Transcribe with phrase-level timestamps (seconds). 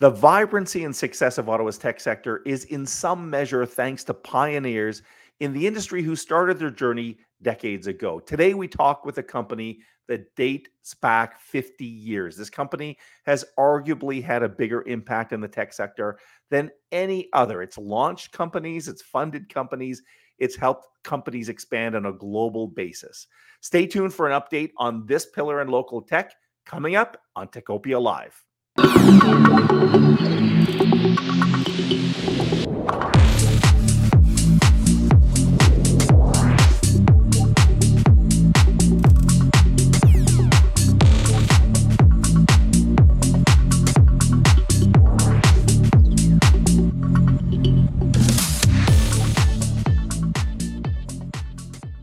[0.00, 5.02] The vibrancy and success of Ottawa's tech sector is in some measure thanks to pioneers
[5.40, 8.18] in the industry who started their journey decades ago.
[8.20, 12.36] Today, we talk with a company that dates back 50 years.
[12.36, 16.18] This company has arguably had a bigger impact in the tech sector
[16.50, 17.62] than any other.
[17.62, 20.02] It's launched companies, it's funded companies,
[20.38, 23.26] it's helped companies expand on a global basis.
[23.60, 26.32] Stay tuned for an update on this pillar in local tech
[26.66, 28.44] coming up on Techopia Live.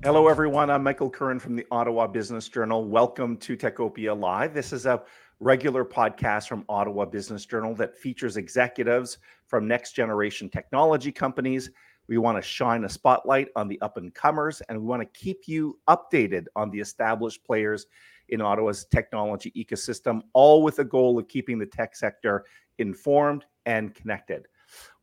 [0.10, 0.70] Hello, everyone.
[0.70, 2.84] I'm Michael Curran from the Ottawa Business Journal.
[2.84, 4.54] Welcome to Techopia Live.
[4.54, 5.04] This is a
[5.40, 11.72] regular podcast from Ottawa Business Journal that features executives from next generation technology companies.
[12.08, 15.20] We want to shine a spotlight on the up and comers, and we want to
[15.20, 17.86] keep you updated on the established players
[18.30, 22.46] in Ottawa's technology ecosystem, all with the goal of keeping the tech sector
[22.78, 24.46] informed and connected.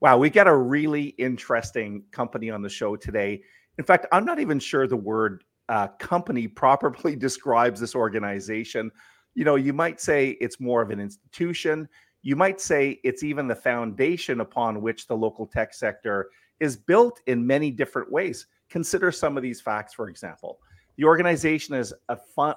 [0.01, 3.43] Wow, we got a really interesting company on the show today.
[3.79, 8.91] In fact, I'm not even sure the word uh, company properly describes this organization
[9.37, 11.87] you know, you might say it's more of an institution.
[12.23, 17.21] You might say it's even the foundation upon which the local tech sector is built
[17.27, 18.47] in many different ways.
[18.71, 20.59] Consider some of these facts, for example.
[20.97, 21.93] The organization has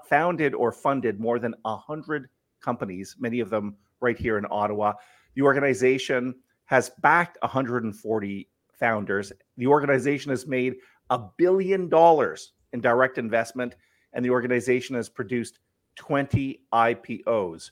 [0.08, 2.30] founded or funded more than 100
[2.62, 4.94] companies, many of them right here in Ottawa.
[5.36, 6.34] The organization
[6.66, 9.34] has backed 140 founders.
[9.58, 10.76] The organization has made
[11.10, 13.76] a billion dollars in direct investment,
[14.14, 15.60] and the organization has produced
[16.00, 17.72] 20 IPOs.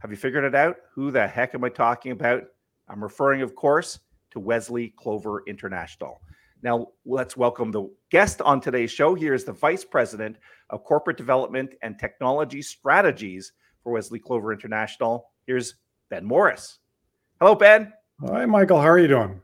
[0.00, 0.76] Have you figured it out?
[0.94, 2.42] Who the heck am I talking about?
[2.88, 4.00] I'm referring, of course,
[4.32, 6.20] to Wesley Clover International.
[6.62, 9.14] Now, let's welcome the guest on today's show.
[9.14, 10.36] Here is the Vice President
[10.70, 13.52] of Corporate Development and Technology Strategies
[13.82, 15.30] for Wesley Clover International.
[15.46, 15.76] Here's
[16.10, 16.80] Ben Morris.
[17.40, 17.92] Hello, Ben.
[18.26, 18.80] Hi, Michael.
[18.80, 19.40] How are you doing?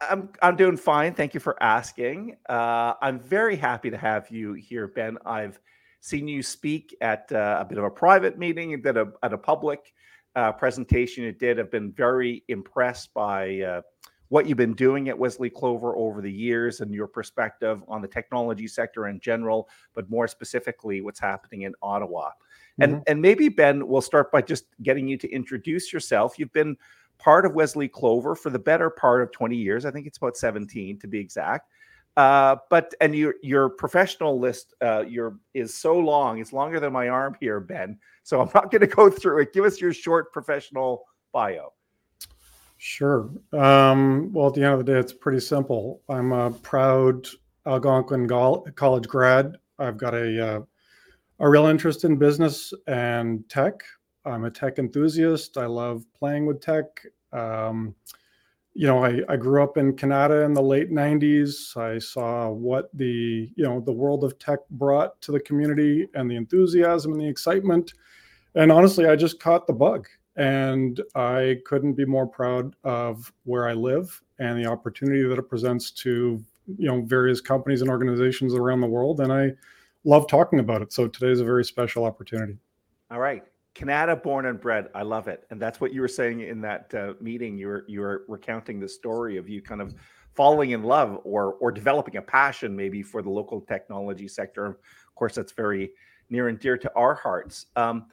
[0.00, 1.14] I'm I'm doing fine.
[1.14, 2.36] Thank you for asking.
[2.48, 5.18] Uh, I'm very happy to have you here, Ben.
[5.24, 5.60] I've
[6.06, 9.32] seen you speak at uh, a bit of a private meeting and then a, at
[9.32, 9.92] a public
[10.36, 11.58] uh, presentation you did.
[11.58, 13.80] I've been very impressed by uh,
[14.28, 18.08] what you've been doing at Wesley Clover over the years and your perspective on the
[18.08, 22.28] technology sector in general, but more specifically, what's happening in Ottawa.
[22.28, 22.82] Mm-hmm.
[22.82, 26.38] And and maybe Ben, we'll start by just getting you to introduce yourself.
[26.38, 26.76] You've been
[27.18, 29.84] part of Wesley Clover for the better part of 20 years.
[29.84, 31.70] I think it's about 17 to be exact.
[32.16, 36.92] Uh, but and your your professional list uh, your is so long; it's longer than
[36.92, 37.98] my arm here, Ben.
[38.22, 39.52] So I'm not going to go through it.
[39.52, 41.72] Give us your short professional bio.
[42.78, 43.30] Sure.
[43.52, 46.02] Um, well, at the end of the day, it's pretty simple.
[46.08, 47.26] I'm a proud
[47.66, 49.56] Algonquin College grad.
[49.78, 50.60] I've got a uh,
[51.40, 53.82] a real interest in business and tech.
[54.24, 55.56] I'm a tech enthusiast.
[55.56, 56.86] I love playing with tech.
[57.32, 57.94] Um,
[58.76, 61.74] you know, I, I grew up in Kanata in the late 90s.
[61.78, 66.30] I saw what the, you know, the world of tech brought to the community and
[66.30, 67.94] the enthusiasm and the excitement.
[68.54, 70.06] And honestly, I just caught the bug.
[70.36, 75.48] And I couldn't be more proud of where I live and the opportunity that it
[75.48, 76.44] presents to,
[76.76, 79.20] you know, various companies and organizations around the world.
[79.20, 79.52] And I
[80.04, 80.92] love talking about it.
[80.92, 82.58] So today is a very special opportunity.
[83.10, 83.42] All right.
[83.76, 84.88] Kanata born and bred.
[84.94, 85.44] I love it.
[85.50, 87.58] And that's what you were saying in that uh, meeting.
[87.58, 89.94] You were you were recounting the story of you kind of
[90.34, 94.66] falling in love or or developing a passion maybe for the local technology sector.
[94.66, 95.90] Of course, that's very
[96.30, 97.66] near and dear to our hearts.
[97.76, 98.06] Um,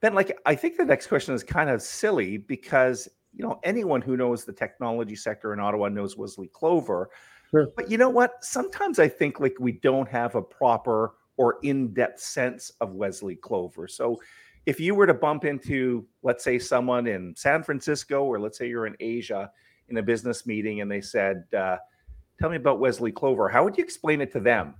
[0.00, 4.02] ben, like I think the next question is kind of silly because you know anyone
[4.02, 7.08] who knows the technology sector in Ottawa knows Wesley Clover.
[7.50, 7.68] Sure.
[7.74, 8.44] But you know what?
[8.44, 13.86] Sometimes I think like we don't have a proper or in-depth sense of Wesley Clover.
[13.86, 14.18] So
[14.66, 18.68] if you were to bump into, let's say, someone in San Francisco, or let's say
[18.68, 19.50] you're in Asia
[19.88, 21.76] in a business meeting, and they said, uh,
[22.40, 24.74] "Tell me about Wesley Clover," how would you explain it to them?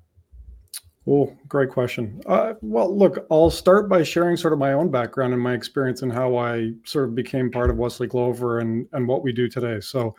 [1.09, 2.21] Oh, great question.
[2.27, 6.03] Uh, well, look, I'll start by sharing sort of my own background and my experience
[6.03, 9.49] and how I sort of became part of Wesley Clover and and what we do
[9.49, 9.79] today.
[9.79, 10.17] So,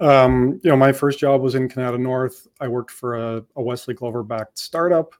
[0.00, 2.48] um, you know, my first job was in Kanata North.
[2.60, 5.14] I worked for a, a Wesley Clover backed startup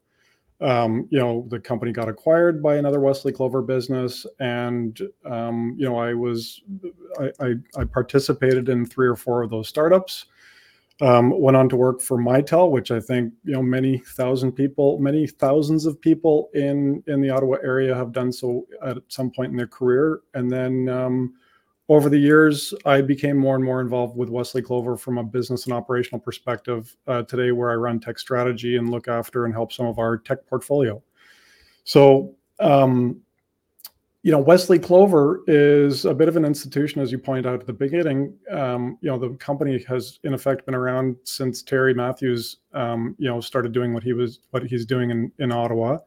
[0.62, 5.88] um, you know, the company got acquired by another Wesley Clover business, and um, you
[5.88, 6.62] know, I was
[7.18, 10.26] I, I, I, participated in three or four of those startups.
[11.00, 14.98] Um, went on to work for Mitel, which I think you know many thousand people,
[14.98, 19.50] many thousands of people in in the Ottawa area have done so at some point
[19.50, 21.34] in their career, and then um,
[21.94, 25.64] over the years, I became more and more involved with Wesley Clover from a business
[25.64, 26.96] and operational perspective.
[27.06, 30.16] Uh, today, where I run tech strategy and look after and help some of our
[30.16, 31.02] tech portfolio.
[31.84, 33.20] So, um,
[34.22, 37.66] you know, Wesley Clover is a bit of an institution, as you pointed out at
[37.66, 38.34] the beginning.
[38.50, 43.28] Um, you know, the company has in effect been around since Terry Matthews, um, you
[43.28, 45.98] know, started doing what he was what he's doing in in Ottawa.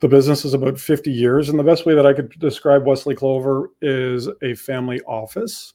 [0.00, 3.16] The business is about 50 years, and the best way that I could describe Wesley
[3.16, 5.74] Clover is a family office.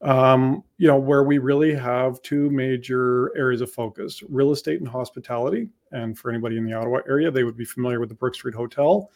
[0.00, 4.88] Um, you know, where we really have two major areas of focus: real estate and
[4.88, 5.68] hospitality.
[5.92, 8.54] And for anybody in the Ottawa area, they would be familiar with the Brook Street
[8.54, 9.10] Hotel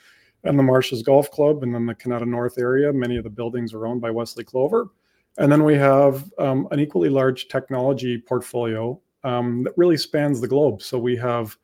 [0.45, 2.93] and the Marshes Golf Club, and then the Kanata North area.
[2.93, 4.91] Many of the buildings are owned by Wesley Clover.
[5.39, 10.49] And then we have um, an equally large technology portfolio um, that really spans the
[10.49, 10.83] globe.
[10.83, 11.57] So we have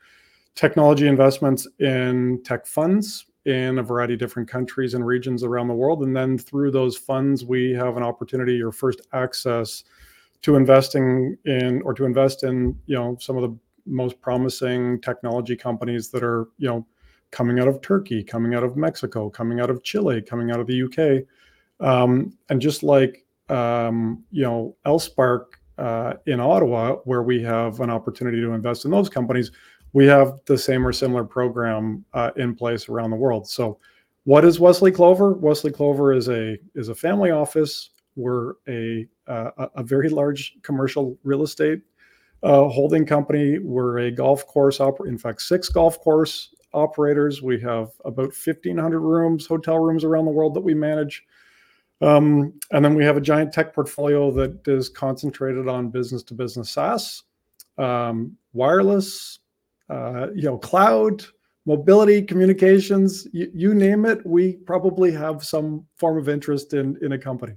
[0.54, 5.74] technology investments in tech funds in a variety of different countries and regions around the
[5.74, 6.02] world.
[6.02, 9.84] And then through those funds, we have an opportunity or first access
[10.42, 13.56] to investing in or to invest in, you know, some of the
[13.86, 16.86] most promising technology companies that are, you know,
[17.30, 20.66] coming out of Turkey, coming out of Mexico, coming out of Chile, coming out of
[20.66, 21.24] the UK.
[21.84, 27.90] Um, and just like, um, you know, L-Spark uh, in Ottawa, where we have an
[27.90, 29.50] opportunity to invest in those companies,
[29.92, 33.48] we have the same or similar program uh, in place around the world.
[33.48, 33.78] So,
[34.24, 35.32] what is Wesley Clover?
[35.32, 37.90] Wesley Clover is a is a family office.
[38.16, 41.82] We're a uh, a very large commercial real estate
[42.42, 43.58] uh, holding company.
[43.58, 45.12] We're a golf course operator.
[45.12, 47.42] In fact, six golf course operators.
[47.42, 51.24] We have about 1,500 rooms, hotel rooms around the world that we manage.
[52.00, 56.34] Um, and then we have a giant tech portfolio that is concentrated on business to
[56.34, 57.22] business SaaS,
[57.78, 59.38] um, wireless,
[59.92, 61.24] uh, you know, cloud,
[61.66, 64.24] mobility, communications, you, you name it.
[64.24, 67.54] We probably have some form of interest in in a company.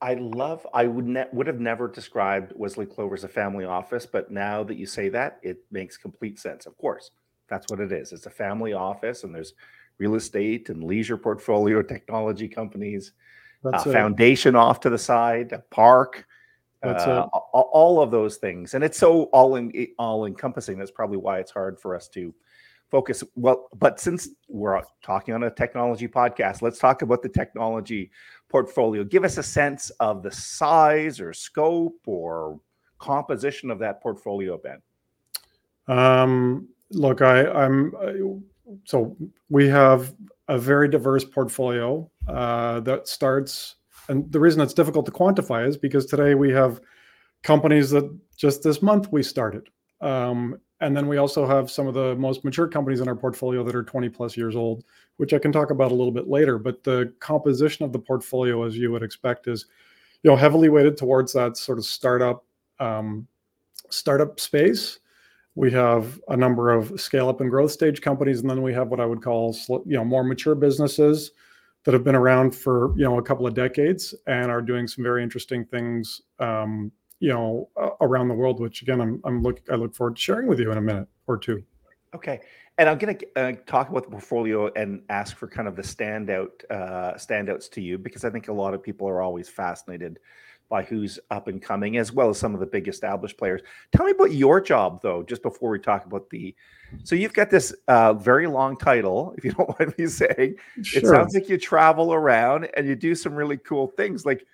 [0.00, 0.66] I love.
[0.72, 4.62] I would ne- would have never described Wesley Clover as a family office, but now
[4.64, 6.66] that you say that, it makes complete sense.
[6.66, 7.10] Of course,
[7.48, 8.12] that's what it is.
[8.12, 9.54] It's a family office, and there's
[9.98, 13.12] real estate and leisure portfolio, technology companies,
[13.64, 16.26] uh, foundation off to the side, a park,
[16.82, 20.78] uh, all of those things, and it's so all in all encompassing.
[20.78, 22.34] That's probably why it's hard for us to
[22.90, 23.22] focus.
[23.34, 28.10] Well, but since we're talking on a technology podcast, let's talk about the technology
[28.48, 29.04] portfolio.
[29.04, 32.60] Give us a sense of the size or scope or
[32.98, 34.82] composition of that portfolio, Ben.
[35.88, 38.12] Um, look, I, I'm uh,
[38.84, 39.16] so
[39.48, 40.14] we have
[40.48, 43.76] a very diverse portfolio uh, that starts,
[44.08, 46.80] and the reason it's difficult to quantify is because today we have
[47.42, 49.68] companies that just this month we started.
[50.00, 53.64] Um, and then we also have some of the most mature companies in our portfolio
[53.64, 54.84] that are 20 plus years old,
[55.16, 56.56] which I can talk about a little bit later.
[56.56, 59.66] But the composition of the portfolio, as you would expect, is
[60.22, 62.44] you know heavily weighted towards that sort of startup
[62.80, 63.26] um,
[63.90, 64.98] startup space
[65.54, 68.88] we have a number of scale up and growth stage companies and then we have
[68.88, 69.56] what i would call
[69.86, 71.32] you know more mature businesses
[71.84, 75.02] that have been around for you know a couple of decades and are doing some
[75.02, 77.68] very interesting things um, you know
[78.00, 80.70] around the world which again i'm, I'm look i look forward to sharing with you
[80.70, 81.62] in a minute or two.
[82.14, 82.40] Okay.
[82.78, 85.82] And i'm going to uh, talk about the portfolio and ask for kind of the
[85.82, 90.18] standout uh, standouts to you because i think a lot of people are always fascinated
[90.68, 93.62] by who's up and coming, as well as some of the big established players.
[93.94, 96.54] Tell me about your job, though, just before we talk about the.
[97.04, 100.56] So you've got this uh, very long title, if you don't mind me saying.
[100.82, 101.02] Sure.
[101.02, 104.24] It sounds like you travel around and you do some really cool things.
[104.24, 104.46] Like,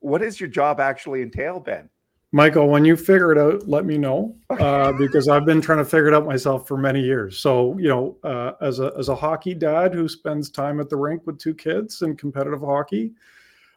[0.00, 1.88] what does your job actually entail, Ben?
[2.30, 5.84] Michael, when you figure it out, let me know uh, because I've been trying to
[5.84, 7.38] figure it out myself for many years.
[7.38, 10.96] So, you know, uh, as a as a hockey dad who spends time at the
[10.96, 13.12] rink with two kids in competitive hockey,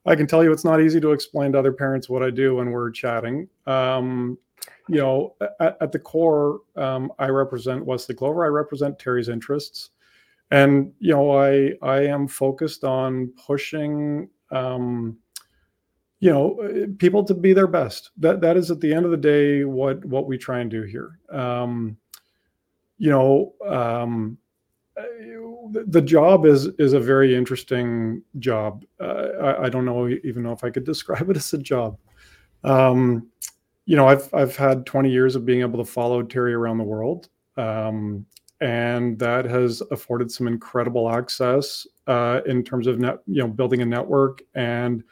[0.06, 2.56] I can tell you it's not easy to explain to other parents what I do
[2.56, 3.48] when we're chatting.
[3.68, 4.38] Um,
[4.88, 8.44] you know, at, at the core, um, I represent Wesley Clover.
[8.46, 9.92] I represent Terry's interests,
[10.50, 14.30] and you know, I I am focused on pushing.
[14.52, 15.18] Um,
[16.20, 18.12] you know, people to be their best.
[18.18, 20.84] That that is at the end of the day what what we try and do
[20.84, 21.20] here.
[21.32, 21.98] Um,
[23.00, 24.38] you know, um,
[24.96, 28.84] the job is is a very interesting job.
[29.00, 31.98] Uh, I, I, don't know even know if I could describe it as a job.
[32.64, 33.30] Um,
[33.86, 36.84] you know, I've I've had 20 years of being able to follow Terry around the
[36.84, 38.26] world, um,
[38.60, 43.82] and that has afforded some incredible access uh, in terms of net, you know, building
[43.82, 45.04] a network and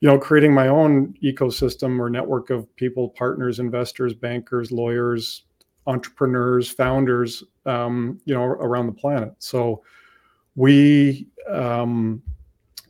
[0.00, 5.44] you know creating my own ecosystem or network of people, partners, investors, bankers, lawyers,
[5.86, 9.34] entrepreneurs, founders, um, you know, around the planet.
[9.38, 9.82] So
[10.54, 12.22] we, um,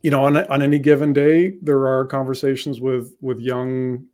[0.03, 4.07] you know, on, on any given day, there are conversations with with young,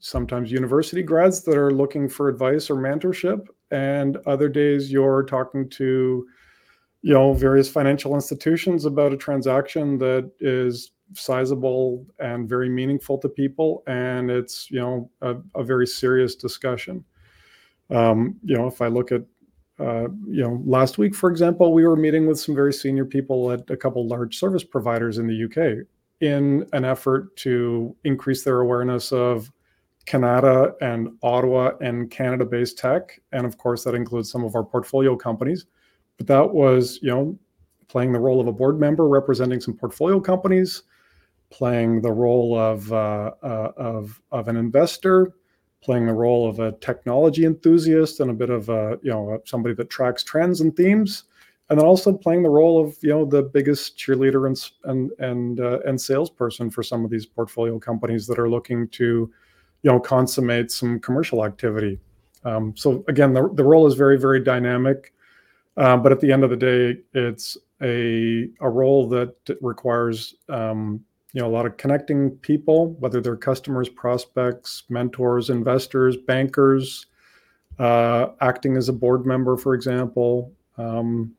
[0.00, 5.68] sometimes university grads that are looking for advice or mentorship, and other days you're talking
[5.70, 6.26] to,
[7.02, 13.28] you know, various financial institutions about a transaction that is sizable and very meaningful to
[13.28, 17.04] people, and it's you know a, a very serious discussion.
[17.90, 19.22] Um, you know, if I look at
[19.78, 23.50] uh, you know, last week, for example, we were meeting with some very senior people
[23.50, 25.86] at a couple large service providers in the UK
[26.20, 29.50] in an effort to increase their awareness of
[30.06, 33.20] Canada and Ottawa and Canada based tech.
[33.32, 35.66] And of course, that includes some of our portfolio companies.
[36.18, 37.38] But that was, you know,
[37.88, 40.82] playing the role of a board member representing some portfolio companies,
[41.50, 45.34] playing the role of, uh, uh, of, of an investor,
[45.82, 49.74] playing the role of a technology enthusiast and a bit of a you know somebody
[49.74, 51.24] that tracks trends and themes
[51.68, 55.60] and then also playing the role of you know the biggest cheerleader and and and
[55.60, 59.30] uh, and salesperson for some of these portfolio companies that are looking to
[59.82, 61.98] you know consummate some commercial activity.
[62.44, 65.12] Um, so again the, the role is very very dynamic
[65.76, 71.04] uh, but at the end of the day it's a a role that requires um,
[71.32, 77.06] you know a lot of connecting people whether they're customers prospects mentors investors bankers
[77.78, 81.32] uh, acting as a board member for example um,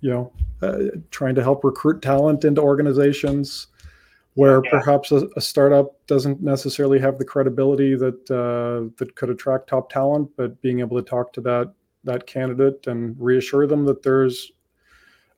[0.00, 0.78] you know uh,
[1.10, 3.68] trying to help recruit talent into organizations
[4.34, 4.70] where yeah.
[4.70, 9.90] perhaps a, a, startup doesn't necessarily have the credibility that uh, that could attract top
[9.90, 14.52] talent but being able to talk to that that candidate and reassure them that there's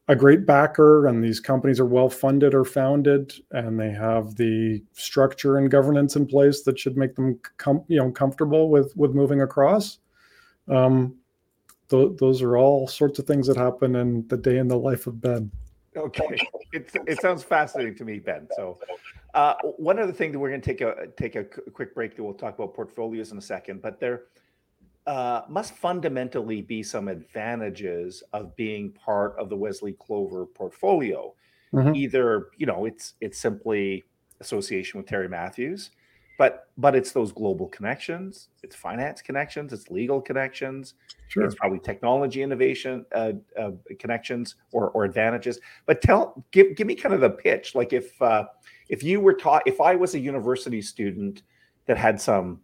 [0.08, 4.82] a great backer and these companies are well funded or founded and they have the
[4.92, 9.14] structure and governance in place that should make them com- you know comfortable with with
[9.14, 9.98] moving across.
[10.68, 11.16] Um,
[11.88, 15.06] th- those are all sorts of things that happen in the day in the life
[15.06, 15.50] of ben.
[15.96, 16.38] Okay.
[16.72, 18.46] It, it sounds fascinating to me ben.
[18.54, 18.78] So
[19.34, 22.22] uh, one other thing that we're going to take a take a quick break that
[22.22, 24.24] we'll talk about portfolios in a second but there
[25.06, 31.32] uh, must fundamentally be some advantages of being part of the Wesley Clover portfolio.
[31.72, 31.94] Mm-hmm.
[31.94, 34.04] Either you know it's it's simply
[34.40, 35.90] association with Terry Matthews,
[36.38, 40.94] but but it's those global connections, it's finance connections, it's legal connections,
[41.28, 41.44] sure.
[41.44, 45.60] it's probably technology innovation uh, uh, connections or or advantages.
[45.86, 47.74] But tell give give me kind of the pitch.
[47.74, 48.44] Like if uh,
[48.88, 51.42] if you were taught, if I was a university student
[51.86, 52.60] that had some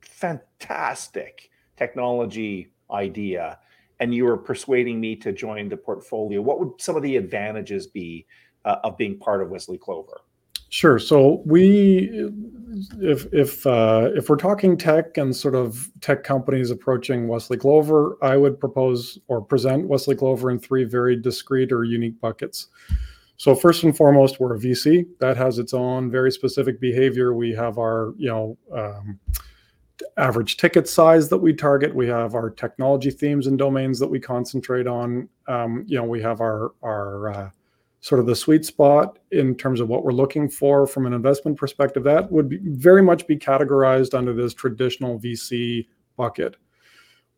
[0.00, 3.58] fantastic technology idea
[4.00, 7.86] and you were persuading me to join the portfolio, what would some of the advantages
[7.86, 8.26] be
[8.64, 10.20] uh, of being part of Wesley Clover?
[10.70, 10.98] Sure.
[10.98, 12.10] So we,
[13.00, 18.18] if if uh, if we're talking tech and sort of tech companies approaching Wesley Clover,
[18.22, 22.66] I would propose or present Wesley Clover in three very discrete or unique buckets.
[23.36, 27.34] So first and foremost, we're a VC that has its own very specific behavior.
[27.34, 29.20] We have our you know um,
[30.16, 31.94] average ticket size that we target.
[31.94, 35.28] We have our technology themes and domains that we concentrate on.
[35.48, 37.50] Um, you know, we have our our uh,
[38.00, 41.56] sort of the sweet spot in terms of what we're looking for from an investment
[41.56, 42.04] perspective.
[42.04, 45.86] That would be very much be categorized under this traditional VC
[46.16, 46.56] bucket.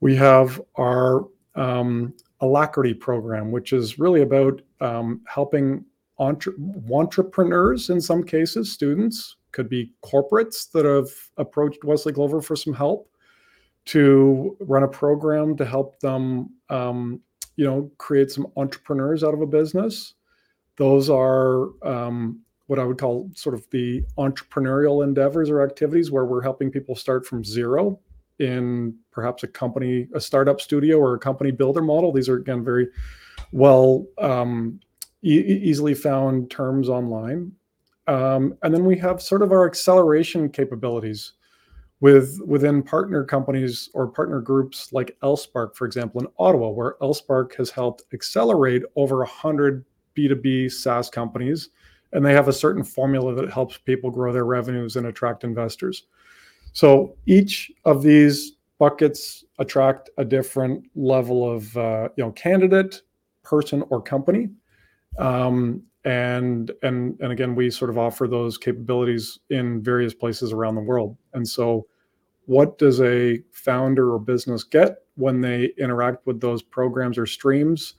[0.00, 5.84] We have our um, Alacrity program, which is really about um, helping
[6.18, 6.54] entre-
[6.92, 11.08] entrepreneurs in some cases, students, could be corporates that have
[11.38, 13.10] approached Wesley Clover for some help
[13.86, 17.22] to run a program to help them, um,
[17.56, 20.12] you know, create some entrepreneurs out of a business.
[20.76, 26.26] Those are um, what I would call sort of the entrepreneurial endeavors or activities where
[26.26, 27.98] we're helping people start from zero
[28.38, 32.12] in perhaps a company, a startup studio or a company builder model.
[32.12, 32.88] These are again very
[33.52, 34.80] well um,
[35.22, 37.52] e- easily found terms online.
[38.06, 41.32] Um, and then we have sort of our acceleration capabilities
[42.00, 47.54] with within partner companies or partner groups like L-Spark, for example, in Ottawa, where L-Spark
[47.56, 49.84] has helped accelerate over 100
[50.16, 51.70] B2B SaaS companies.
[52.12, 56.04] And they have a certain formula that helps people grow their revenues and attract investors.
[56.72, 63.02] So each of these buckets attract a different level of uh, you know candidate,
[63.42, 64.50] person, or company.
[65.18, 70.76] Um, and and and again we sort of offer those capabilities in various places around
[70.76, 71.16] the world.
[71.34, 71.86] And so
[72.46, 77.94] what does a founder or business get when they interact with those programs or streams?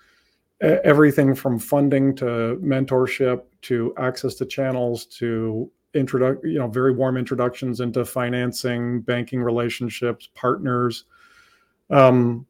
[0.62, 7.18] Everything from funding to mentorship to access to channels to introduct you know very warm
[7.18, 11.04] introductions into financing banking relationships partners.
[11.90, 12.48] Um,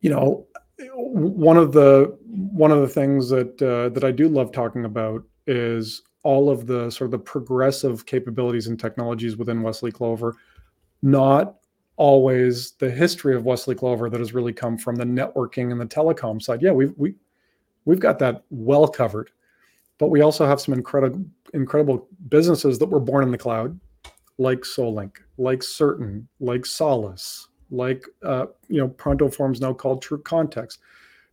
[0.00, 0.46] you know
[0.92, 5.22] one of the one of the things that uh, that I do love talking about
[5.46, 10.36] is all of the sort of the progressive capabilities and technologies within Wesley Clover,
[11.02, 11.56] not
[11.96, 15.86] always the history of Wesley Clover that has really come from the networking and the
[15.86, 16.62] telecom side.
[16.62, 17.14] Yeah, we've we
[17.84, 19.30] we've got that well covered,
[19.98, 23.78] but we also have some incredible incredible businesses that were born in the cloud,
[24.38, 30.20] like Solink, like Certain, like Solace, like uh, you know Pronto Forms now called True
[30.22, 30.80] Context.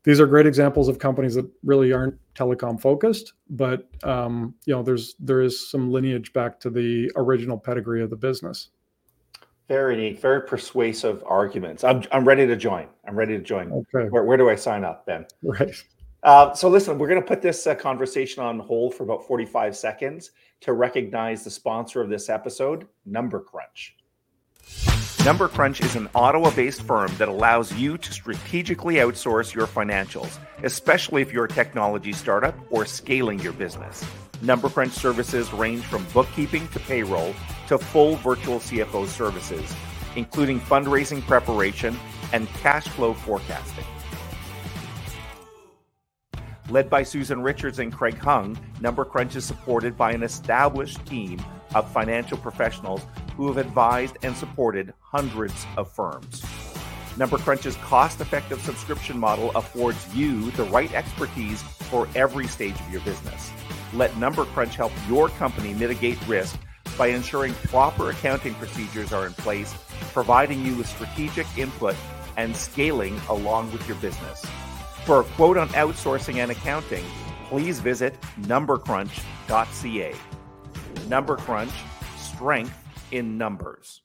[0.04, 4.84] These are great examples of companies that really aren't telecom focused, but um, you know
[4.84, 8.70] there's there is some lineage back to the original pedigree of the business.
[9.68, 11.84] Very neat, very persuasive arguments.
[11.84, 12.88] I'm I'm ready to join.
[13.06, 13.72] I'm ready to join.
[13.72, 14.08] Okay.
[14.10, 15.26] Where, where do I sign up, Ben?
[15.44, 15.76] Right.
[16.24, 19.76] Uh, so listen, we're going to put this uh, conversation on hold for about 45
[19.76, 23.96] seconds to recognize the sponsor of this episode, Number Crunch.
[25.28, 30.40] Number Crunch is an Ottawa based firm that allows you to strategically outsource your financials,
[30.64, 34.06] especially if you're a technology startup or scaling your business.
[34.42, 37.36] Number Crunch services range from bookkeeping to payroll
[37.68, 39.76] to full virtual CFO services,
[40.16, 42.00] including fundraising preparation
[42.32, 43.84] and cash flow forecasting.
[46.70, 51.44] Led by Susan Richards and Craig Hung, Number Crunch is supported by an established team
[51.76, 53.02] of financial professionals
[53.38, 56.44] who have advised and supported hundreds of firms.
[57.18, 62.92] Number Crunch's cost effective subscription model affords you the right expertise for every stage of
[62.92, 63.52] your business.
[63.94, 66.60] Let Number Crunch help your company mitigate risk
[66.98, 69.74] by ensuring proper accounting procedures are in place,
[70.14, 71.96] providing you with strategic input
[72.38, 74.46] and scaling along with your business.
[75.06, 77.06] For a quote on outsourcing and accounting,
[77.50, 80.16] please visit numbercrunch.ca.
[81.08, 81.72] Number Crunch,
[82.18, 84.02] strength in numbers.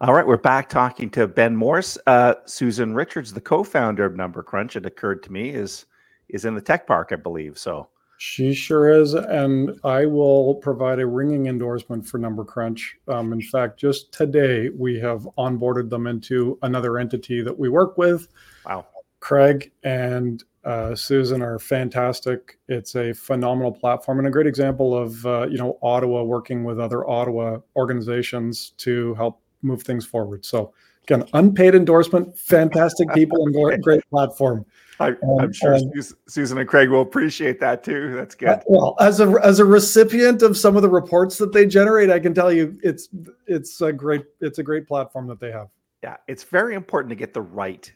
[0.00, 1.96] All right, we're back talking to Ben Morris.
[2.06, 5.86] Uh, Susan Richards, the co-founder of Number Crunch, it occurred to me is
[6.28, 7.56] is in the tech park, I believe.
[7.56, 7.88] So
[8.18, 12.96] she sure is, and I will provide a ringing endorsement for Number Crunch.
[13.08, 17.98] Um, in fact, just today we have onboarded them into another entity that we work
[17.98, 18.28] with.
[18.64, 18.86] Wow.
[19.22, 22.58] Craig and uh, Susan are fantastic.
[22.68, 26.80] It's a phenomenal platform and a great example of uh, you know Ottawa working with
[26.80, 30.44] other Ottawa organizations to help move things forward.
[30.44, 34.66] So again, unpaid endorsement, fantastic people and great platform.
[34.98, 35.78] I, am sure
[36.28, 38.14] Susan and Craig will appreciate that too.
[38.16, 38.48] That's good.
[38.48, 42.10] Uh, well, as a as a recipient of some of the reports that they generate,
[42.10, 43.08] I can tell you it's
[43.46, 45.68] it's a great it's a great platform that they have.
[46.02, 47.92] Yeah, it's very important to get the right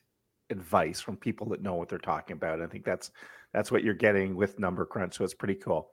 [0.50, 2.60] advice from people that know what they're talking about.
[2.60, 3.10] I think that's
[3.52, 5.16] that's what you're getting with Number Crunch.
[5.16, 5.90] So it's pretty cool.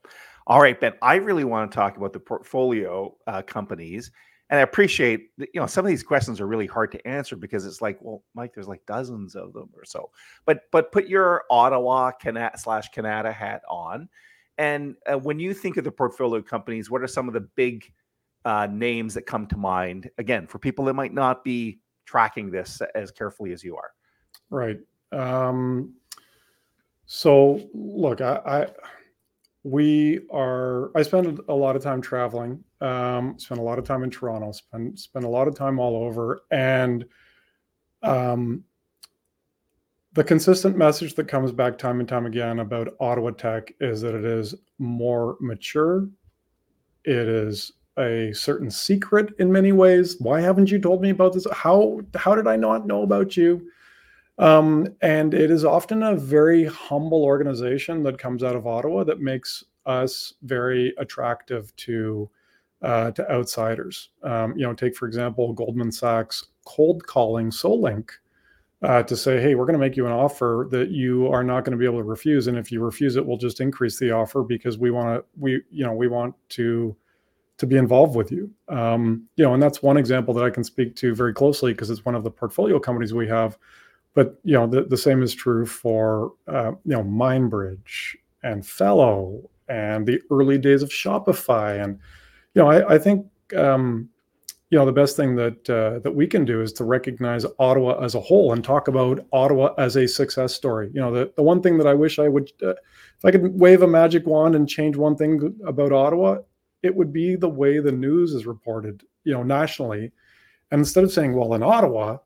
[0.48, 0.94] All right, Ben.
[1.02, 4.12] I really want to talk about the portfolio uh, companies,
[4.50, 7.36] and I appreciate that, you know some of these questions are really hard to answer
[7.36, 10.10] because it's like, well, Mike, there's like dozens of them or so.
[10.46, 14.10] But but put your Ottawa Kanata slash Canada hat on,
[14.58, 17.92] and uh, when you think of the portfolio companies, what are some of the big
[18.46, 20.10] uh, names that come to mind?
[20.18, 23.92] Again, for people that might not be tracking this as carefully as you are.
[24.54, 24.78] Right.
[25.12, 25.96] Um,
[27.08, 28.68] so look, I, I,
[29.64, 30.96] we are.
[30.96, 32.64] I spend a lot of time traveling.
[32.80, 34.52] Um, spend a lot of time in Toronto.
[34.52, 37.04] Spend spend a lot of time all over, and
[38.04, 38.64] um,
[40.14, 44.14] the consistent message that comes back time and time again about Ottawa Tech is that
[44.14, 46.08] it is more mature.
[47.06, 50.18] It is a certain secret in many ways.
[50.20, 51.48] Why haven't you told me about this?
[51.52, 53.68] How how did I not know about you?
[54.40, 59.22] Um, and it is often a very humble organization that comes out of Ottawa that
[59.22, 62.30] makes us very attractive to
[62.82, 64.10] uh, to outsiders.
[64.24, 68.10] Um, you know, take for example Goldman Sachs cold calling Solink
[68.82, 71.64] uh, to say, "Hey, we're going to make you an offer that you are not
[71.64, 74.12] going to be able to refuse, and if you refuse it, we'll just increase the
[74.12, 76.96] offer because we want to we you know we want to."
[77.56, 80.64] to be involved with you um, you know and that's one example that i can
[80.64, 83.60] speak to very closely because it's one of the portfolio companies we have
[84.14, 89.50] but you know, the, the same is true for uh, you know MindBridge and Fellow
[89.70, 91.84] and the early days of Shopify.
[91.84, 92.00] And
[92.54, 94.10] you know, I, I think um,
[94.70, 98.04] you know the best thing that uh, that we can do is to recognize Ottawa
[98.04, 100.92] as a whole and talk about Ottawa as a success story.
[100.94, 103.60] You know, the, the one thing that I wish I would, uh, if I could
[103.60, 106.40] wave a magic wand and change one thing about Ottawa,
[106.84, 109.04] it would be the way the news is reported.
[109.24, 110.12] You know, nationally,
[110.70, 112.18] and instead of saying, "Well, in Ottawa,"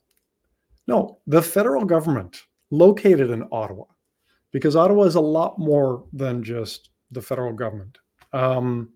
[0.88, 3.86] No, the federal government located in Ottawa,
[4.52, 7.98] because Ottawa is a lot more than just the federal government.
[8.34, 8.90] Um,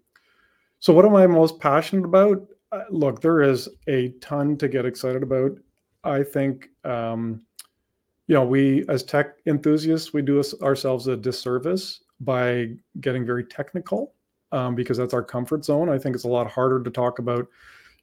[0.80, 2.48] so, what am I most passionate about?
[2.72, 5.52] Uh, look, there is a ton to get excited about.
[6.04, 7.42] I think, um,
[8.28, 12.70] you know, we as tech enthusiasts, we do ourselves a disservice by
[13.02, 14.14] getting very technical
[14.52, 15.90] um, because that's our comfort zone.
[15.90, 17.48] I think it's a lot harder to talk about,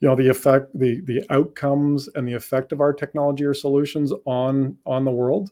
[0.01, 4.13] you know, the effect, the the outcomes, and the effect of our technology or solutions
[4.25, 5.51] on on the world.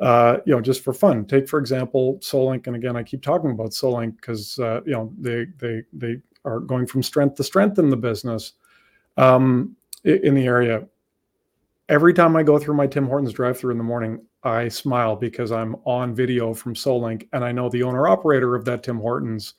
[0.00, 1.24] Uh, you know, just for fun.
[1.24, 5.12] Take for example, Solink, and again, I keep talking about Solink because uh, you know
[5.18, 8.52] they they they are going from strength to strength in the business
[9.16, 10.86] um, in the area.
[11.88, 15.52] Every time I go through my Tim Hortons drive-through in the morning, I smile because
[15.52, 19.54] I'm on video from Solink, and I know the owner operator of that Tim Hortons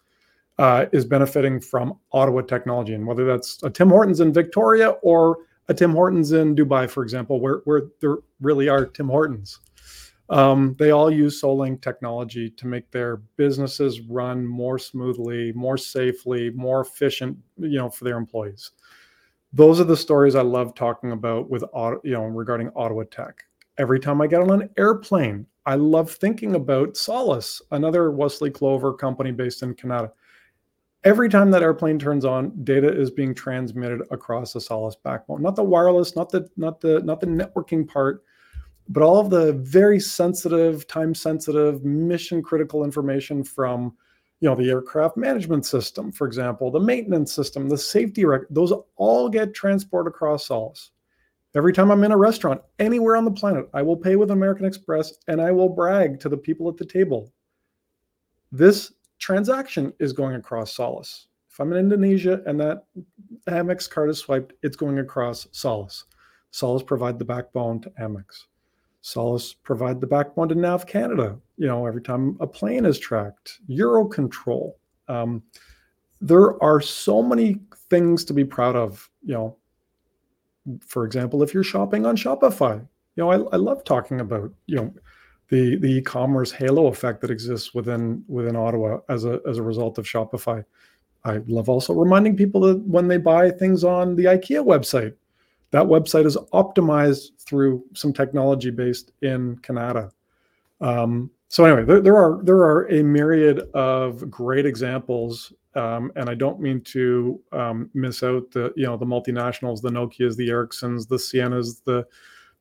[0.59, 5.37] uh, is benefiting from Ottawa technology, and whether that's a Tim Hortons in Victoria or
[5.69, 9.59] a Tim Hortons in Dubai, for example, where where there really are Tim Hortons.
[10.29, 16.49] Um, they all use Solink technology to make their businesses run more smoothly, more safely,
[16.51, 18.71] more efficient, you know, for their employees.
[19.53, 21.63] Those are the stories I love talking about with,
[22.03, 23.45] you know, regarding Ottawa Tech.
[23.77, 28.93] Every time I get on an airplane, I love thinking about Solace, another Wesley Clover
[28.93, 30.11] company based in Kanata.
[31.03, 35.41] Every time that airplane turns on, data is being transmitted across the Solace backbone.
[35.41, 38.23] Not the wireless, not the not the not the networking part,
[38.89, 43.95] but all of the very sensitive, time sensitive, mission critical information from
[44.39, 48.73] you know the aircraft management system for example the maintenance system the safety rec those
[48.95, 50.91] all get transported across Solace.
[51.55, 54.65] every time i'm in a restaurant anywhere on the planet i will pay with american
[54.65, 57.33] express and i will brag to the people at the table
[58.51, 61.27] this transaction is going across Solace.
[61.49, 62.86] if i'm in indonesia and that
[63.49, 66.06] amex card is swiped it's going across Solace.
[66.51, 68.45] Solace provide the backbone to amex
[69.08, 71.39] Solace provide the backbone to Nav Canada.
[71.56, 74.73] You know, every time a plane is tracked, Eurocontrol.
[75.08, 75.43] Um,
[76.19, 79.10] there are so many things to be proud of.
[79.23, 79.58] You know,
[80.86, 82.80] for example, if you're shopping on Shopify,
[83.15, 84.93] you know, I, I love talking about you know
[85.49, 89.97] the the e-commerce halo effect that exists within within Ottawa as a as a result
[89.97, 90.63] of Shopify.
[91.23, 95.13] I love also reminding people that when they buy things on the IKEA website,
[95.71, 100.12] that website is optimized through some technology based in Canada.
[100.79, 106.29] Um, so anyway, there, there, are there are a myriad of great examples, um, and
[106.29, 110.49] I don't mean to um, miss out the you know the multinationals, the Nokia's, the
[110.49, 112.05] Ericssons, the Cienas, the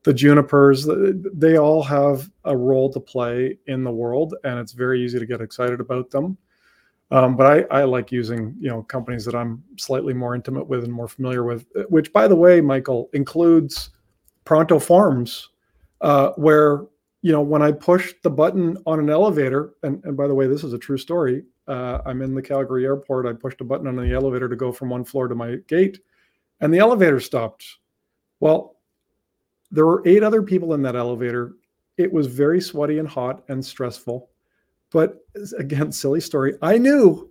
[0.03, 0.87] the Junipers.
[1.33, 5.25] They all have a role to play in the world, and it's very easy to
[5.25, 6.37] get excited about them.
[7.09, 10.83] Um, but I, I, like using you know companies that I'm slightly more intimate with
[10.83, 13.91] and more familiar with, which by the way, Michael includes
[14.43, 15.49] Pronto Forms,
[16.01, 16.85] uh, where
[17.21, 20.47] you know when I push the button on an elevator, and, and by the way,
[20.47, 21.43] this is a true story.
[21.67, 23.25] Uh, I'm in the Calgary airport.
[23.25, 25.99] I pushed a button on the elevator to go from one floor to my gate,
[26.59, 27.65] and the elevator stopped.
[28.41, 28.76] Well,
[29.71, 31.53] there were eight other people in that elevator.
[31.97, 34.29] It was very sweaty and hot and stressful
[34.91, 35.19] but
[35.57, 36.55] again, silly story.
[36.61, 37.29] I knew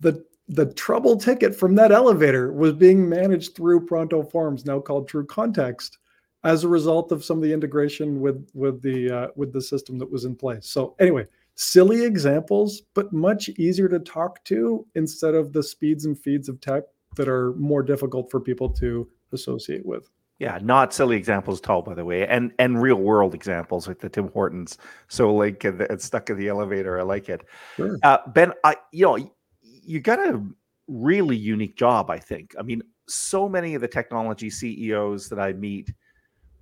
[0.00, 5.06] the the trouble ticket from that elevator was being managed through Pronto Forms, now called
[5.06, 5.98] True Context,
[6.42, 9.98] as a result of some of the integration with with the uh, with the system
[9.98, 10.66] that was in place.
[10.66, 16.18] So anyway, silly examples, but much easier to talk to instead of the speeds and
[16.18, 16.84] feeds of tech
[17.16, 20.08] that are more difficult for people to associate with.
[20.38, 23.98] Yeah, not silly examples at all, by the way, and and real world examples like
[23.98, 24.78] the Tim Hortons.
[25.08, 26.98] So like uh, it's stuck in the elevator.
[26.98, 27.44] I like it.
[27.76, 27.98] Sure.
[28.04, 30.40] Uh, ben, I you know you got a
[30.86, 32.08] really unique job.
[32.08, 32.54] I think.
[32.56, 35.92] I mean, so many of the technology CEOs that I meet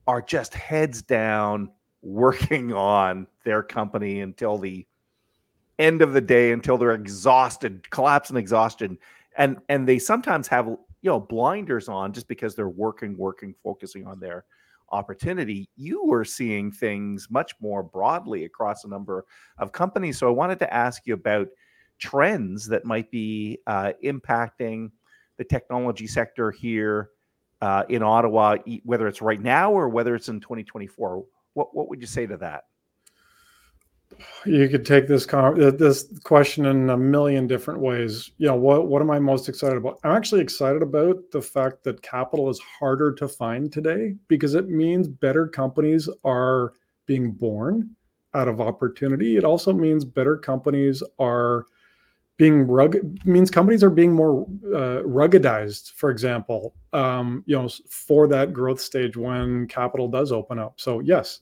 [0.07, 4.87] are just heads down working on their company until the
[5.79, 8.97] end of the day, until they're exhausted, collapse in exhaustion,
[9.37, 14.09] and and they sometimes have you know blinders on just because they're working working focusing
[14.09, 14.45] on their
[14.91, 19.25] opportunity you were seeing things much more broadly across a number
[19.59, 20.19] of companies.
[20.19, 21.47] So i wanted to ask you about
[22.01, 24.91] trends that might be uh, impacting
[25.39, 27.11] the technology sector here
[27.63, 32.01] uh, in ottawa whether it's right now or whether it's in 2024 what, what would
[32.01, 32.65] you say to that
[34.45, 38.31] you could take this this question in a million different ways.
[38.39, 39.99] You know, what what am I most excited about?
[40.05, 44.69] I'm actually excited about the fact that capital is harder to find today because it
[44.69, 46.75] means better companies are
[47.07, 47.91] being born
[48.35, 49.37] out of opportunity.
[49.37, 51.67] It also means better companies are
[52.37, 58.29] being rugged means companies are being more uh, ruggedized for example um, you know for
[58.29, 61.41] that growth stage when capital does open up so yes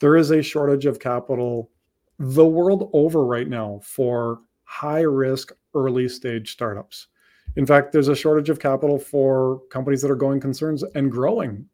[0.00, 1.70] there is a shortage of capital
[2.18, 7.08] the world over right now for high risk early stage startups.
[7.56, 11.66] In fact, there's a shortage of capital for companies that are going concerns and growing,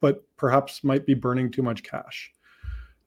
[0.00, 2.30] but perhaps might be burning too much cash.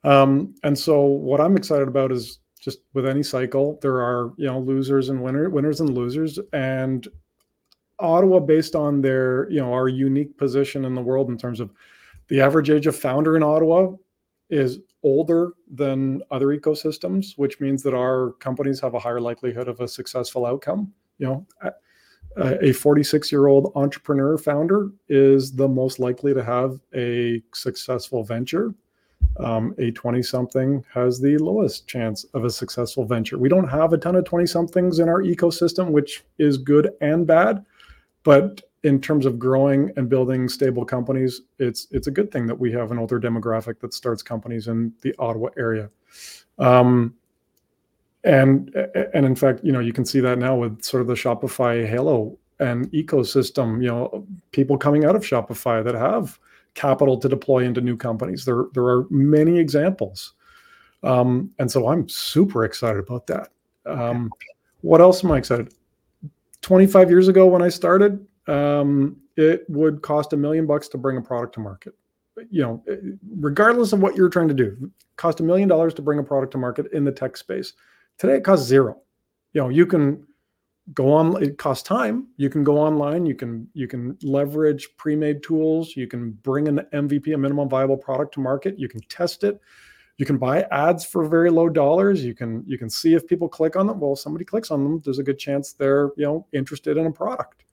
[0.04, 4.48] Um, and so, what I'm excited about is just with any cycle, there are you
[4.48, 7.08] know losers and winner winners and losers, and
[8.00, 11.72] Ottawa, based on their you know our unique position in the world in terms of
[12.30, 13.92] the average age of founder in Ottawa
[14.50, 19.80] is older than other ecosystems, which means that our companies have a higher likelihood of
[19.80, 20.92] a successful outcome.
[21.20, 21.28] You
[21.62, 21.74] know,
[22.38, 28.74] a 46 year old entrepreneur founder is the most likely to have a successful venture.
[29.40, 33.38] Um, a 20 something has the lowest chance of a successful venture.
[33.38, 37.26] We don't have a ton of 20 somethings in our ecosystem, which is good and
[37.26, 37.66] bad.
[38.24, 42.58] But in terms of growing and building stable companies, it's it's a good thing that
[42.58, 45.90] we have an older demographic that starts companies in the Ottawa area.
[46.60, 47.16] Um,
[48.24, 48.74] and
[49.14, 51.88] and in fact, you know, you can see that now with sort of the Shopify
[51.88, 53.82] Halo and ecosystem.
[53.82, 56.38] You know, people coming out of Shopify that have
[56.74, 58.46] capital to deploy into new companies.
[58.46, 60.34] There there are many examples,
[61.04, 63.50] um, and so I'm super excited about that.
[63.86, 64.30] Um,
[64.82, 65.74] what else am I excited?
[66.62, 71.18] 25 years ago when I started, um, it would cost a million bucks to bring
[71.18, 71.94] a product to market.
[72.50, 72.84] You know,
[73.36, 76.52] regardless of what you're trying to do, cost a million dollars to bring a product
[76.52, 77.74] to market in the tech space.
[78.18, 79.02] Today it costs zero.
[79.54, 80.28] You know, you can
[80.94, 85.44] go on it costs time you can go online you can you can leverage pre-made
[85.44, 89.44] tools you can bring an mvp a minimum viable product to market you can test
[89.44, 89.60] it
[90.18, 93.50] you can buy ads for very low dollars you can you can see if people
[93.50, 96.24] click on them well if somebody clicks on them there's a good chance they're you
[96.24, 97.66] know interested in a product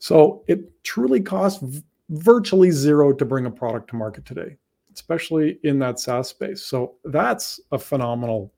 [0.00, 1.64] so it truly costs
[2.08, 4.56] virtually zero to bring a product to market today
[4.92, 8.52] especially in that saas space so that's a phenomenal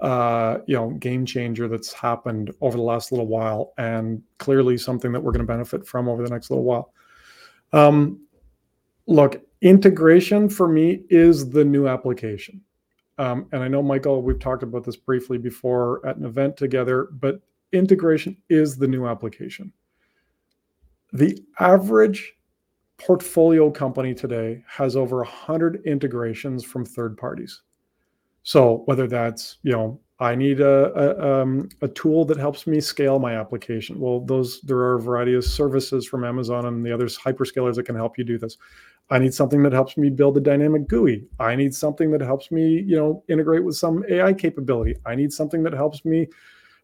[0.00, 5.12] uh, you know game changer that's happened over the last little while, and clearly something
[5.12, 6.92] that we're going to benefit from over the next little while.
[7.72, 8.20] Um,
[9.06, 12.62] look, integration for me is the new application.
[13.18, 17.08] Um, and I know, Michael, we've talked about this briefly before at an event together,
[17.12, 17.40] but
[17.72, 19.70] integration is the new application.
[21.12, 22.34] The average
[22.98, 27.62] portfolio company today has over 100 integrations from third parties.
[28.42, 32.80] So whether that's you know I need a a, um, a, tool that helps me
[32.80, 33.98] scale my application.
[33.98, 37.84] Well, those there are a variety of services from Amazon and the others hyperscalers that
[37.84, 38.56] can help you do this.
[39.10, 41.26] I need something that helps me build a dynamic GUI.
[41.38, 44.94] I need something that helps me you know integrate with some AI capability.
[45.06, 46.28] I need something that helps me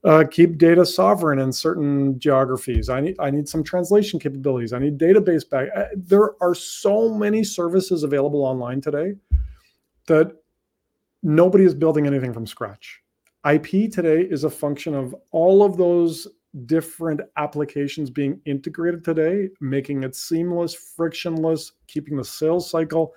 [0.05, 2.89] uh, keep data sovereign in certain geographies.
[2.89, 4.73] I need I need some translation capabilities.
[4.73, 5.69] I need database back.
[5.75, 9.15] Uh, there are so many services available online today
[10.07, 10.33] that
[11.23, 13.03] nobody is building anything from scratch.
[13.51, 16.29] IP today is a function of all of those
[16.65, 23.15] different applications being integrated today, making it seamless, frictionless, keeping the sales cycle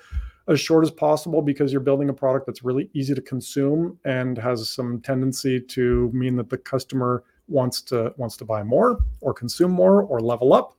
[0.50, 4.38] as short as possible because you're building a product that's really easy to consume and
[4.38, 9.34] has some tendency to mean that the customer wants to wants to buy more or
[9.34, 10.76] consume more or level up.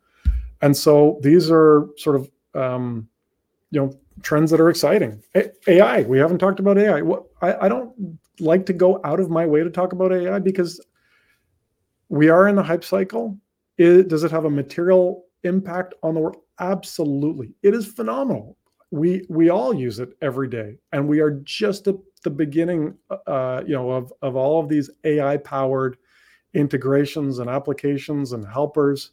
[0.60, 3.08] And so these are sort of um,
[3.70, 5.22] you know trends that are exciting.
[5.34, 7.00] A- AI, we haven't talked about AI.
[7.40, 10.84] I, I don't like to go out of my way to talk about AI because
[12.08, 13.38] we are in the hype cycle.
[13.78, 16.36] It, does it have a material impact on the world?
[16.58, 17.54] Absolutely.
[17.62, 18.56] It is phenomenal.
[18.90, 23.62] We we all use it every day, and we are just at the beginning, uh,
[23.66, 25.96] you know, of of all of these AI powered
[26.54, 29.12] integrations and applications and helpers.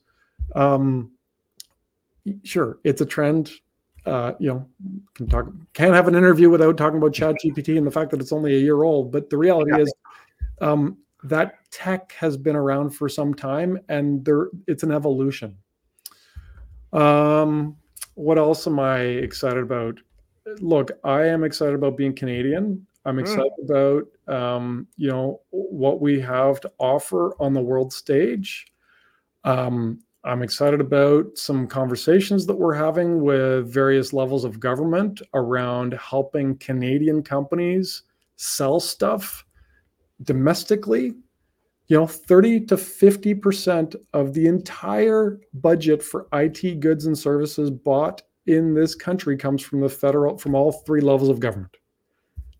[0.56, 1.12] Um,
[2.44, 3.52] sure, it's a trend
[4.08, 4.66] uh, you know,
[5.16, 8.22] can talk can't have an interview without talking about Chat GPT and the fact that
[8.22, 9.12] it's only a year old.
[9.12, 9.80] But the reality yeah.
[9.80, 9.94] is
[10.62, 15.58] um, that tech has been around for some time, and there it's an evolution.
[16.94, 17.76] Um,
[18.18, 20.00] what else am I excited about?
[20.60, 22.86] Look, I am excited about being Canadian.
[23.06, 23.22] I'm mm.
[23.22, 23.70] excited mm.
[23.70, 28.66] about um, you know what we have to offer on the world stage.
[29.44, 35.94] Um, I'm excited about some conversations that we're having with various levels of government around
[35.94, 38.04] helping Canadian companies
[38.36, 39.46] sell stuff
[40.24, 41.14] domestically.
[41.88, 48.22] You know, 30 to 50% of the entire budget for IT goods and services bought
[48.46, 51.78] in this country comes from the federal, from all three levels of government.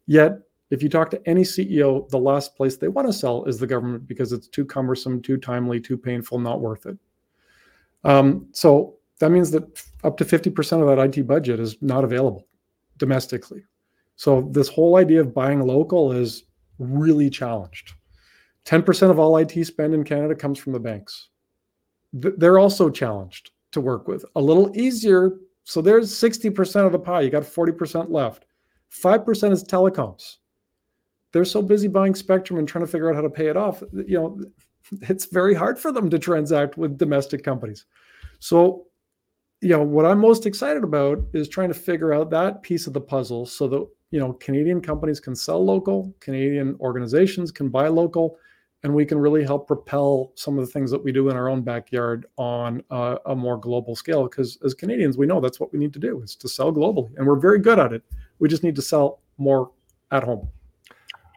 [0.06, 3.58] Yet, if you talk to any CEO, the last place they want to sell is
[3.58, 6.98] the government because it's too cumbersome, too timely, too painful, not worth it.
[8.04, 9.64] Um, so that means that
[10.04, 12.48] up to 50% of that IT budget is not available
[12.98, 13.64] domestically.
[14.16, 16.44] So this whole idea of buying local is
[16.80, 17.94] really challenged.
[18.68, 21.30] 10% of all IT spend in Canada comes from the banks.
[22.12, 24.26] They're also challenged to work with.
[24.36, 25.38] A little easier.
[25.64, 27.22] So there's 60% of the pie.
[27.22, 28.46] You got 40% left.
[28.92, 30.38] 5% is telecoms.
[31.34, 33.84] they're so busy buying spectrum and trying to figure out how to pay it off.
[33.94, 34.40] You know,
[35.10, 37.86] it's very hard for them to transact with domestic companies.
[38.40, 38.86] So,
[39.62, 42.94] you know, what I'm most excited about is trying to figure out that piece of
[42.94, 47.88] the puzzle so that, you know, Canadian companies can sell local, Canadian organizations can buy
[47.88, 48.38] local,
[48.88, 51.50] and we can really help propel some of the things that we do in our
[51.50, 54.24] own backyard on a, a more global scale.
[54.24, 57.14] Because as Canadians, we know that's what we need to do is to sell globally,
[57.18, 58.02] and we're very good at it.
[58.40, 59.72] We just need to sell more
[60.12, 60.48] at home.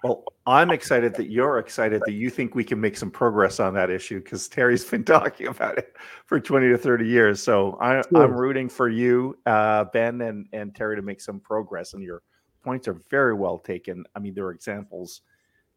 [0.05, 3.75] Well, I'm excited that you're excited that you think we can make some progress on
[3.75, 7.43] that issue because Terry's been talking about it for 20 to 30 years.
[7.43, 11.95] So I, am rooting for you, uh, Ben, and, and Terry to make some progress.
[11.95, 12.23] And your
[12.63, 14.05] points are very well taken.
[14.15, 15.23] I mean, there are examples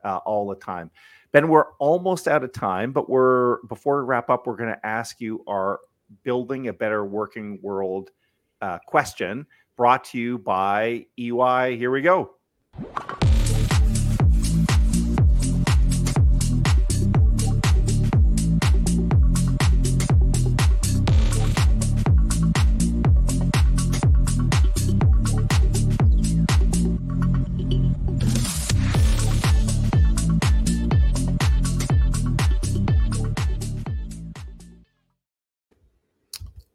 [0.04, 0.92] uh, all the time.
[1.34, 4.86] Ben, we're almost out of time, but we're before we wrap up, we're going to
[4.86, 5.80] ask you our
[6.24, 8.12] building a better working world
[8.62, 11.76] uh, question brought to you by EY.
[11.76, 12.36] Here we go.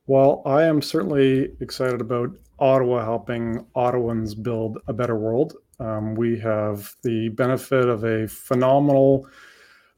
[0.08, 5.56] Well, I am certainly excited about Ottawa helping Ottawans build a better world.
[5.80, 9.28] Um, we have the benefit of a phenomenal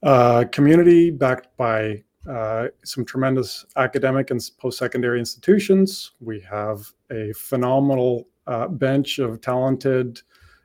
[0.03, 6.11] uh, community backed by uh, some tremendous academic and post secondary institutions.
[6.19, 10.21] We have a phenomenal uh, bench of talented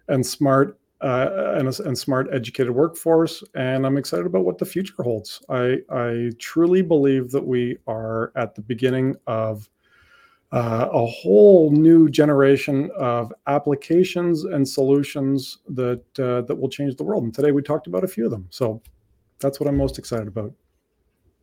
[0.07, 4.65] and smart uh, and, a, and smart educated workforce and i'm excited about what the
[4.65, 5.41] future holds.
[5.49, 9.69] I i truly believe that we are at the beginning of
[10.51, 17.03] uh, a whole new generation of applications and solutions that uh, that will change the
[17.03, 17.23] world.
[17.23, 18.47] And today we talked about a few of them.
[18.49, 18.81] So
[19.39, 20.53] that's what i'm most excited about.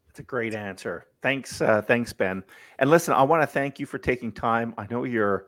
[0.07, 1.07] That's a great answer.
[1.21, 2.43] Thanks uh, thanks ben.
[2.79, 4.73] And listen i want to thank you for taking time.
[4.79, 5.47] I know you're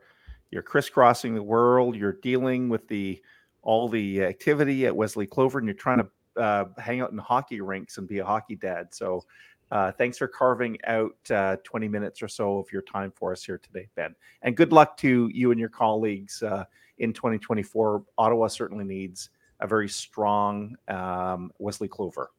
[0.51, 1.95] you're crisscrossing the world.
[1.95, 3.21] You're dealing with the
[3.65, 7.59] all the activity at Wesley Clover, and you're trying to uh, hang out in hockey
[7.59, 8.93] rinks and be a hockey dad.
[8.93, 9.25] So,
[9.71, 13.43] uh, thanks for carving out uh, 20 minutes or so of your time for us
[13.43, 14.15] here today, Ben.
[14.43, 16.65] And good luck to you and your colleagues uh,
[16.99, 18.03] in 2024.
[18.17, 22.29] Ottawa certainly needs a very strong um, Wesley Clover.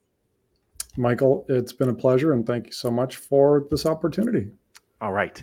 [0.97, 4.49] Michael, it's been a pleasure, and thank you so much for this opportunity.
[5.01, 5.43] All right.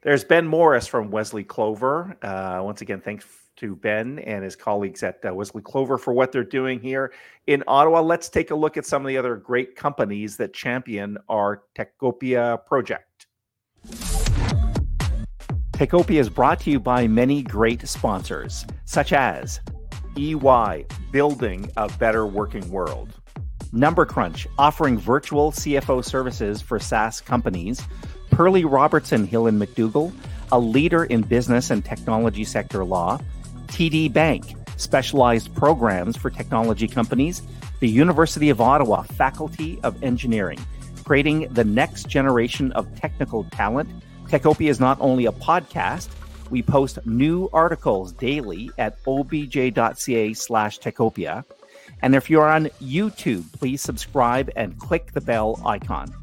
[0.00, 2.16] There's Ben Morris from Wesley Clover.
[2.22, 3.24] Uh, once again, thanks
[3.56, 7.12] to Ben and his colleagues at uh, Wesley Clover for what they're doing here
[7.46, 8.00] in Ottawa.
[8.00, 12.64] Let's take a look at some of the other great companies that champion our Techopia
[12.66, 13.26] project.
[15.72, 19.60] Techopia is brought to you by many great sponsors, such as
[20.16, 23.12] EY, building a better working world.
[23.72, 27.82] Number Crunch, offering virtual CFO services for SaaS companies.
[28.30, 30.12] Perley Robertson Hill and McDougall,
[30.52, 33.18] a leader in business and technology sector law.
[33.74, 37.42] TD Bank, specialized programs for technology companies,
[37.80, 40.60] the University of Ottawa Faculty of Engineering,
[41.02, 43.90] creating the next generation of technical talent.
[44.28, 46.08] Techopia is not only a podcast,
[46.50, 51.44] we post new articles daily at obj.ca slash techopia.
[52.00, 56.14] And if you're on YouTube, please subscribe and click the bell icon.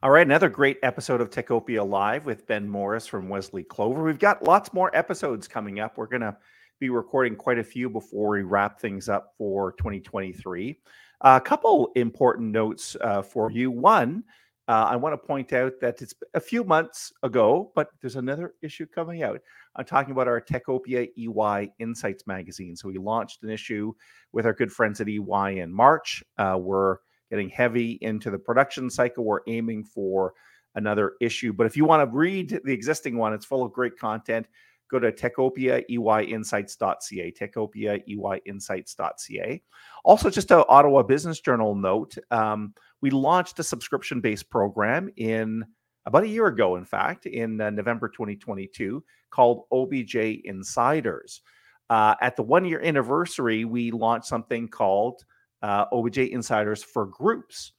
[0.00, 4.04] All right, another great episode of Techopia Live with Ben Morris from Wesley Clover.
[4.04, 5.98] We've got lots more episodes coming up.
[5.98, 6.36] We're going to
[6.78, 10.78] be recording quite a few before we wrap things up for 2023.
[11.20, 13.72] Uh, a couple important notes uh, for you.
[13.72, 14.22] One,
[14.68, 18.54] uh, I want to point out that it's a few months ago, but there's another
[18.62, 19.40] issue coming out.
[19.74, 22.76] I'm talking about our Techopia EY Insights magazine.
[22.76, 23.92] So we launched an issue
[24.30, 26.22] with our good friends at EY in March.
[26.36, 26.98] Uh, we're
[27.30, 29.24] getting heavy into the production cycle.
[29.24, 30.34] We're aiming for
[30.74, 31.52] another issue.
[31.52, 34.46] But if you want to read the existing one, it's full of great content.
[34.90, 39.62] Go to techopiaeyinsights.ca, techopiaeyinsights.ca.
[40.04, 45.64] Also, just an Ottawa Business Journal note um, we launched a subscription based program in
[46.06, 51.42] about a year ago, in fact, in uh, November 2022, called OBJ Insiders.
[51.90, 55.24] Uh, at the one year anniversary, we launched something called
[55.62, 57.72] uh, OBJ insiders for groups.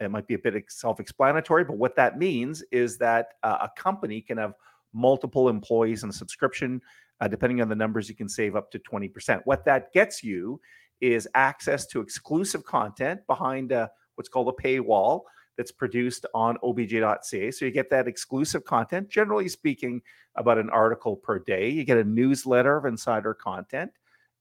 [0.00, 3.80] It might be a bit self explanatory, but what that means is that uh, a
[3.80, 4.54] company can have
[4.92, 6.80] multiple employees in a subscription.
[7.20, 9.40] Uh, depending on the numbers, you can save up to 20%.
[9.44, 10.60] What that gets you
[11.00, 15.22] is access to exclusive content behind uh, what's called a paywall
[15.56, 17.50] that's produced on obj.ca.
[17.50, 20.02] So you get that exclusive content, generally speaking,
[20.36, 21.68] about an article per day.
[21.68, 23.92] You get a newsletter of insider content.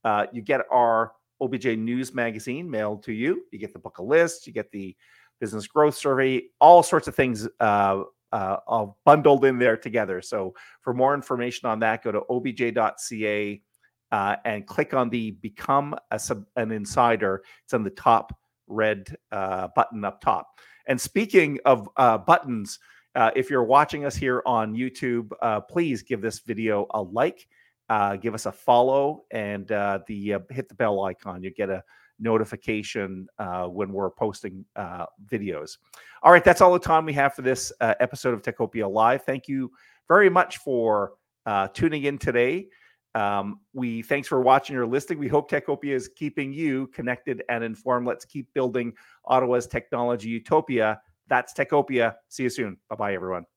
[0.03, 1.13] Uh, you get our
[1.43, 3.43] OBJ News magazine mailed to you.
[3.51, 4.47] You get the book of lists.
[4.47, 4.95] You get the
[5.39, 6.43] business growth survey.
[6.61, 10.21] All sorts of things uh, uh, all bundled in there together.
[10.21, 13.61] So for more information on that, go to obj.ca
[14.11, 17.43] uh, and click on the Become a sub, an Insider.
[17.65, 18.37] It's on the top
[18.67, 20.47] red uh, button up top.
[20.87, 22.79] And speaking of uh, buttons,
[23.15, 25.31] uh, if you're watching us here on YouTube,
[25.69, 27.47] please give this video a like,
[27.89, 31.43] uh, give us a follow, and uh, the uh, hit the bell icon.
[31.43, 31.83] You get a
[32.19, 35.77] notification uh, when we're posting uh, videos.
[36.21, 39.23] All right, that's all the time we have for this uh, episode of Techopia Live.
[39.23, 39.71] Thank you
[40.07, 41.13] very much for
[41.45, 42.67] uh, tuning in today.
[43.15, 45.19] Um, we thanks for watching or listening.
[45.19, 48.07] We hope Techopia is keeping you connected and informed.
[48.07, 48.93] Let's keep building
[49.25, 50.99] Ottawa's technology utopia.
[51.27, 52.15] That's Techopia.
[52.29, 52.77] See you soon.
[52.89, 53.52] Bye bye, everyone.